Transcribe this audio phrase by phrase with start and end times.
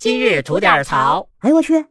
[0.00, 1.28] 今日吐点槽。
[1.40, 1.84] 哎呦我去！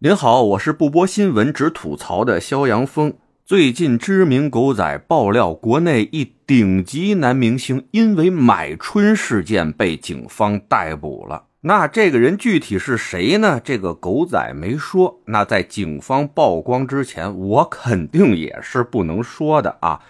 [0.00, 3.14] 您好，我是不播新闻只吐槽的肖阳峰。
[3.46, 11.46] 最近知名狗仔爆料，国内一顶级男明星因为买春事件被警方逮捕了。
[11.62, 13.58] 那这个人具体是谁呢？
[13.58, 15.22] 这个狗仔没说。
[15.24, 20.02] 那在警方曝光之前，我肯定也是不能说的啊。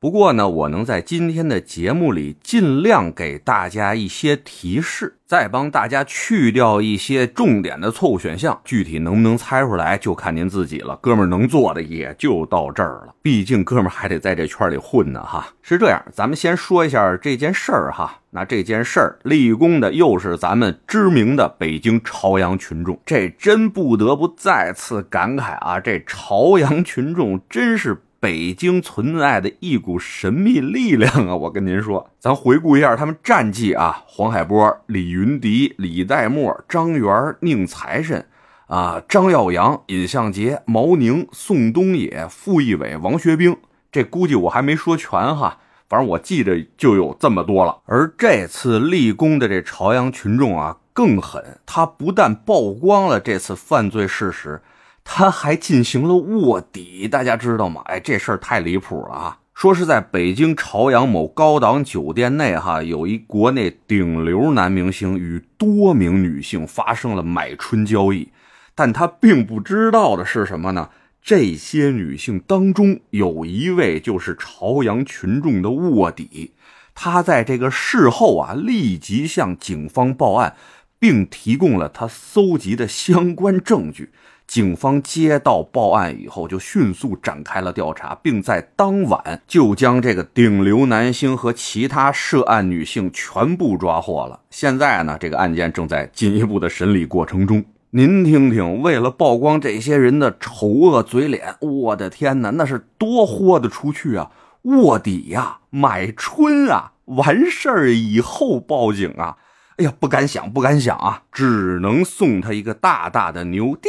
[0.00, 8.58] 不过呢，我能在今天的节目里尽量给大家一些提示，再帮大家去掉一些重点的错误选项。
[8.64, 10.98] 具体能不能猜出来，就看您自己了。
[11.02, 15.46] 哥们儿能做的也就到这儿了，毕竟哥们儿还得在这圈里混呢哈。
[15.60, 18.20] 是这样，咱们先说一下这件事儿哈。
[18.30, 27.98] 那这件事儿立功的又是咱们知名的北京朝阳群众，这真不得不再次感慨啊，这朝阳群众真是。
[28.20, 31.34] 北京存在的一股神秘力量啊！
[31.40, 38.26] 我跟您说，咱回顾一下他们战绩啊：黄海波、李云迪、李代沫、张元、宁财神，
[38.66, 43.56] 啊，张耀扬、尹相杰、毛宁、宋冬野、傅艺伟、王学兵。
[43.90, 47.78] 这估计我还没说全哈，反正我记着就有这么多了。
[47.86, 54.60] 而这次立功的这朝阳群众啊，更狠，他不但曝光了这次犯罪事实。
[55.04, 57.82] 他还进行了卧底，大家知道吗？
[57.86, 59.38] 哎，这事儿太离谱了啊！
[59.54, 68.28] 说是在北京朝阳某高档酒店内，哈，有一国内顶流男明星与多名女性发生了买春交易，
[68.74, 70.88] 但他并不知道的是什么呢？
[71.22, 76.54] 这些女性当中有一位就是朝阳群众的卧底，
[76.94, 80.56] 他在这个事后啊，立即向警方报案，
[80.98, 84.10] 并提供了他搜集的相关证据。
[84.50, 94.40] 警方接到报案以后，就迅速展开了调查，并在当晚就将这个顶流男星和其他涉案女性全部抓获了。
[94.50, 97.64] 现在呢，这个案件正在进一步的审理过程中。
[97.90, 104.32] 您听听，为了曝光这些人的丑恶嘴脸，我的天哪，那是多豁得出去啊！
[104.62, 109.36] 卧底呀，买春啊，完事儿以后报警啊！
[109.76, 111.22] 哎呀，不敢想，不敢想啊！
[111.30, 113.88] 只能送他一个大大的牛逼。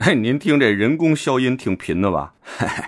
[0.00, 2.32] 哎， 您听这人工消音挺频的吧？
[2.42, 2.84] 嘿嘿，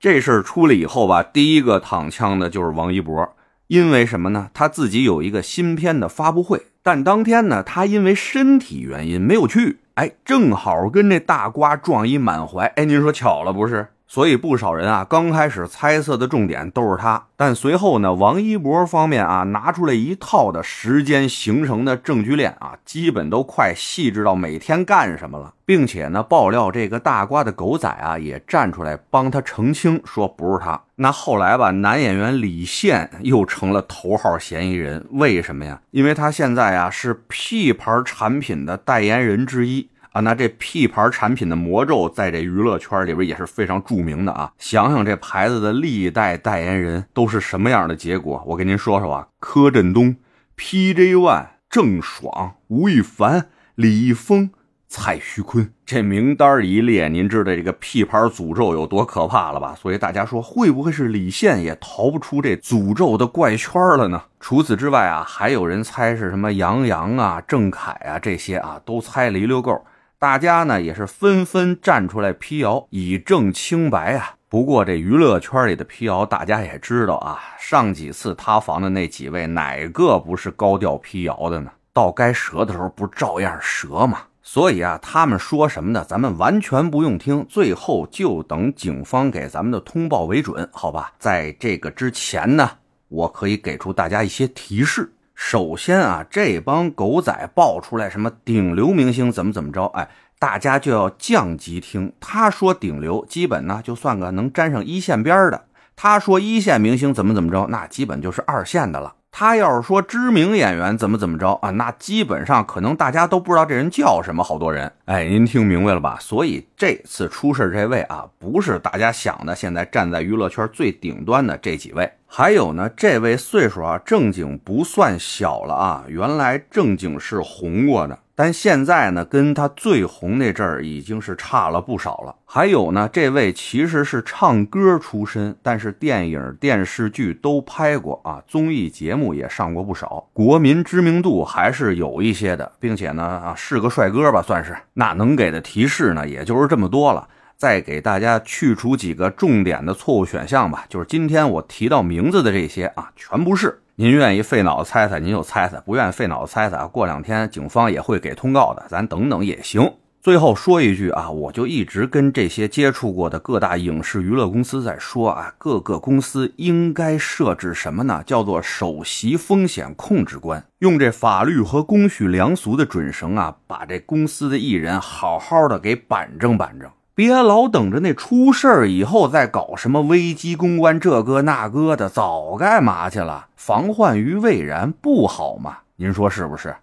[0.00, 3.36] 这事儿出来以后吧，第一个躺枪的就是王一博，
[3.68, 4.50] 因为什么呢？
[4.52, 9.78] 他自己有一个新片的发布会，但当天呢，他因为身体原因没有去。
[9.94, 12.66] 哎，正好跟这大瓜撞一满怀。
[12.66, 13.88] 哎，您说巧了不是？
[14.10, 30.80] 所以不少人啊，刚开始猜测的重点都是他，但随后呢，王一博方面啊，拿出来一套的时间形成的证据链啊，基本都快细致到每天干什么了，并且呢，爆料这个大瓜的狗仔啊，也站出来帮他澄清，说不是他。
[30.94, 35.82] 那后来吧，男演员李现又成了头号嫌疑人，为什么呀？
[35.90, 39.90] 因为他现在啊，是 P 牌产品的代言人之一。
[40.18, 44.52] 啊，那这 P 牌产品的魔咒在这娱乐圈里边也是非常著名的啊！
[44.58, 50.16] 想想这牌子的历代代言人都是什么样的结果，我跟您说说啊：柯震东、
[50.56, 53.46] PJ One、郑爽、吴亦凡、
[53.76, 54.50] 李易峰、
[54.88, 59.76] 蔡徐坤，这名单一列，您知道这个 P 牌诅咒有多可怕了吧？
[59.80, 64.20] 所以大家说，会不会是李现也逃不出这诅咒的怪圈了呢？
[64.40, 69.80] 除此之外啊，还有人猜是什么杨洋啊、郑恺啊这些啊，都猜了一溜够。
[70.20, 74.34] 大家呢也是纷纷站出来辟谣，以证清白啊。
[74.48, 77.38] 不过这娱乐圈里的辟谣，大家也知道啊。
[77.56, 81.70] 上几次塌房的那几位，哪个不是高调辟谣的呢？
[81.92, 84.22] 到该折的时候，不照样折吗？
[84.42, 91.12] 所以啊，他们说什么呢，咱们完全不用听，最后就等警方给咱们的通报为准，好吧？
[91.20, 92.68] 在这个之前呢，
[93.06, 95.12] 我可以给出大家一些提示。
[95.40, 100.10] 首先啊，这帮狗仔爆出来什么顶流明星怎么怎么着，哎，
[100.40, 102.12] 大家就要降级听。
[102.20, 105.62] 他说顶流，基本呢就算个能沾上一线边的；
[105.94, 109.14] 他说一线明星怎么怎么着，那基本就是二线的了。
[109.30, 114.42] 他要是说知名演员怎么怎么着啊，那基本上可能大家都不知道这人叫什么。
[114.42, 116.18] 好多人，哎，您听明白了吧？
[116.20, 122.10] 所以这次出事这位啊，不是大家想的现在站在娱乐圈最顶端的这几位。
[122.30, 132.36] 还有呢，这位岁数啊，正经不算小了啊，原来正经是红过的，但现在呢，跟他最红那阵儿已经是差了不少了。
[132.44, 144.76] 还有呢，这位其实是唱歌出身，但是电影、电视剧都拍过啊，综艺节目也上过不少，国民知名度还是有一些的，并且呢，啊，是个帅哥吧，算是。
[144.92, 147.26] 那能给的提示呢，也就是这么多了。
[147.58, 153.82] 再给大家去除几个重点的错误选项吧，就是今天我提到名字的这些啊，全不是。
[153.96, 159.92] 您愿意费脑子猜猜，您就猜猜；不愿意费脑子猜猜啊，过两天警方也会给通告的，咱等等也行。
[160.20, 168.22] 最后说一句啊，我就一直跟这些接触过的各大影视娱乐公司在说啊，各个公司应该设置什么呢？
[168.24, 183.48] 叫做首席风险控制官，用这法律和公序良俗的准绳啊，把这公司的艺人好好的给板正板正，别老等着那出事儿以后再搞什么危机公关这个那个的，早干嘛去了？
[183.56, 185.78] 防患于未然不好吗？
[185.96, 186.76] 您说是不是？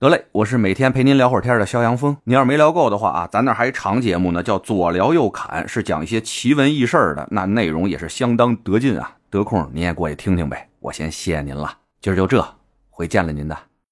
[0.00, 2.16] 得嘞，我是每天陪您聊会儿天的肖阳峰。
[2.24, 9.12] 你要是没聊够的话啊，咱那还一长节目呢，叫左聊右侃，是讲一些奇闻异事的，那内容也是相当得劲啊。
[9.30, 10.68] 得空您也过去听听呗。
[10.80, 12.44] 我先谢谢您了，今儿就这，
[12.90, 13.56] 回见了您的。